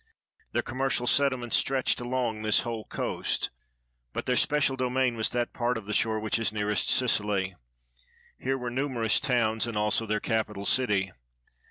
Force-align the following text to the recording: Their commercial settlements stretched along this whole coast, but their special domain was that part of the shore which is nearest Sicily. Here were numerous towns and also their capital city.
Their 0.53 0.63
commercial 0.63 1.05
settlements 1.05 1.55
stretched 1.55 2.01
along 2.01 2.41
this 2.41 2.61
whole 2.61 2.85
coast, 2.85 3.51
but 4.13 4.25
their 4.25 4.35
special 4.35 4.75
domain 4.75 5.15
was 5.15 5.29
that 5.29 5.53
part 5.53 5.77
of 5.77 5.85
the 5.85 5.93
shore 5.93 6.19
which 6.19 6.39
is 6.39 6.51
nearest 6.51 6.89
Sicily. 6.89 7.53
Here 8.39 8.57
were 8.57 8.71
numerous 8.71 9.19
towns 9.19 9.67
and 9.67 9.77
also 9.77 10.07
their 10.07 10.19
capital 10.19 10.65
city. 10.65 11.11